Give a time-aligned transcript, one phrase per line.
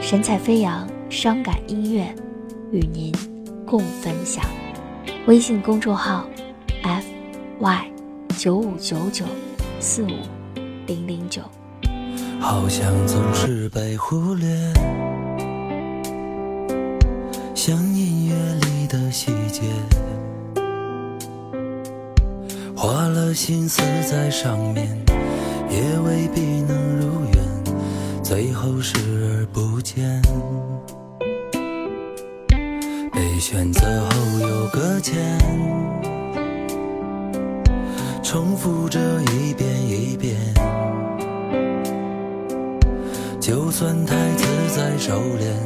[0.00, 2.06] 神采飞扬，伤感音乐，
[2.70, 3.12] 与您
[3.66, 4.44] 共分享。
[5.26, 6.24] 微信公众号
[6.82, 7.04] ：f
[7.58, 7.90] y
[8.36, 9.24] 九五九九
[9.80, 10.10] 四五
[10.86, 11.42] 零零九。
[12.38, 14.48] 好像总是被忽略，
[17.54, 18.53] 像音乐
[22.84, 24.86] 花了心思在上面，
[25.70, 30.20] 也未必能如愿，最后视而不见。
[33.10, 33.80] 被选择
[34.10, 35.16] 后又搁浅，
[38.22, 39.00] 重复着
[39.32, 40.36] 一遍一遍。
[43.40, 44.44] 就算台词
[44.76, 45.56] 再熟练，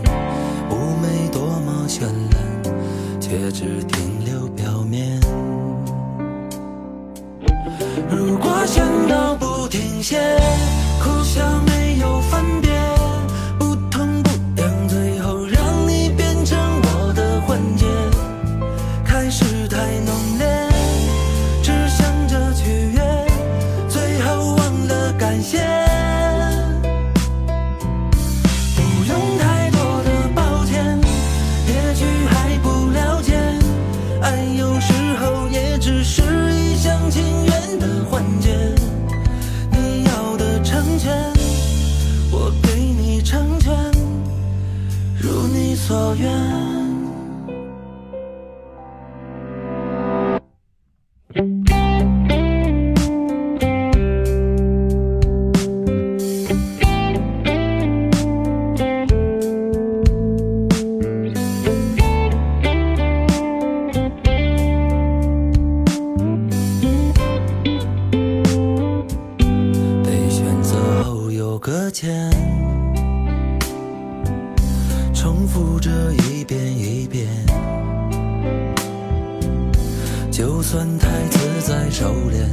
[0.70, 5.17] 妩媚多么绚烂，却只停留表面。
[8.10, 10.18] 如果想到不停歇，
[11.02, 12.70] 哭笑没有分别，
[13.58, 17.86] 不痛不痒，最后让你变成我的幻觉，
[19.04, 20.46] 开始太浓烈，
[21.62, 23.26] 只想着取悦，
[23.88, 25.58] 最后忘了感谢。
[28.74, 30.98] 不用太多的抱歉，
[31.66, 33.36] 也许还不了解，
[34.22, 36.22] 爱有时候也只是
[36.54, 37.47] 一厢情愿
[46.00, 46.67] 我愿
[80.70, 82.44] 算太自在收敛，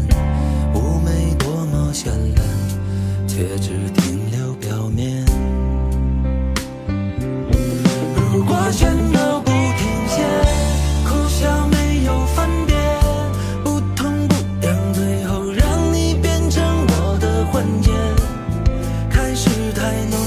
[0.73, 5.25] 妩媚多么绚烂，却只停留表面。
[8.15, 10.23] 如果喧闹不停歇，
[11.03, 12.73] 哭笑没有分别，
[13.65, 17.91] 不痛不痒，最后让你变成我的幻觉。
[19.09, 20.17] 开始太浓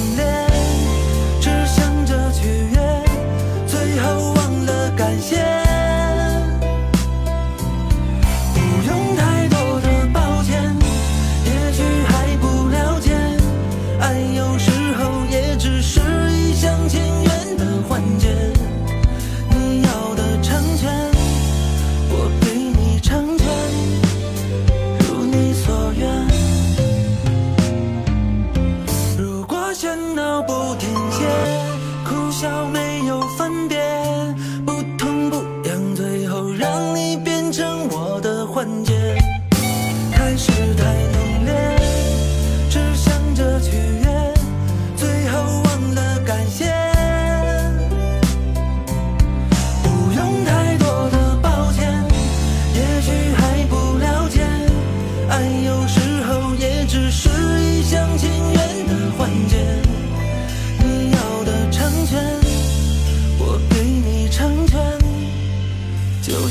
[33.09, 33.79] 有分别，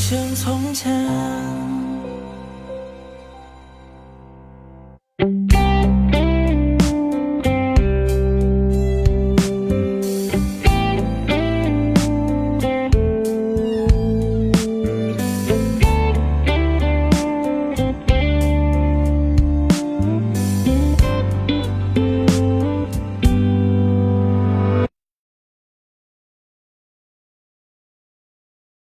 [0.10, 1.77] 像从前。